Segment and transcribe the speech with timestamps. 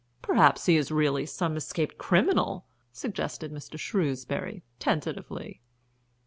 [0.23, 3.77] "Perhaps he is really some escaped criminal?" suggested Mr.
[3.79, 5.61] Shrewsbury, tentatively.